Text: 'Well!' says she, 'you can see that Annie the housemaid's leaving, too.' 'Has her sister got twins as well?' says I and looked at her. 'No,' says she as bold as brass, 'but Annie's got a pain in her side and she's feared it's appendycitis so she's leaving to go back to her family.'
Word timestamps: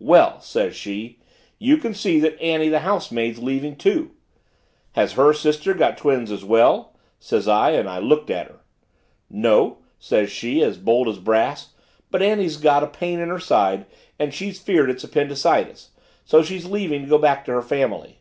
'Well!' 0.00 0.40
says 0.40 0.74
she, 0.74 1.20
'you 1.58 1.76
can 1.76 1.92
see 1.92 2.18
that 2.20 2.40
Annie 2.40 2.70
the 2.70 2.78
housemaid's 2.78 3.38
leaving, 3.38 3.76
too.' 3.76 4.12
'Has 4.92 5.12
her 5.12 5.34
sister 5.34 5.74
got 5.74 5.98
twins 5.98 6.32
as 6.32 6.42
well?' 6.42 6.96
says 7.18 7.46
I 7.46 7.72
and 7.72 8.08
looked 8.08 8.30
at 8.30 8.46
her. 8.46 8.60
'No,' 9.28 9.80
says 9.98 10.30
she 10.30 10.62
as 10.62 10.78
bold 10.78 11.06
as 11.06 11.18
brass, 11.18 11.74
'but 12.10 12.22
Annie's 12.22 12.56
got 12.56 12.82
a 12.82 12.86
pain 12.86 13.18
in 13.20 13.28
her 13.28 13.38
side 13.38 13.84
and 14.18 14.32
she's 14.32 14.58
feared 14.58 14.88
it's 14.88 15.04
appendycitis 15.04 15.88
so 16.24 16.42
she's 16.42 16.64
leaving 16.64 17.02
to 17.02 17.08
go 17.10 17.18
back 17.18 17.44
to 17.44 17.52
her 17.52 17.60
family.' 17.60 18.20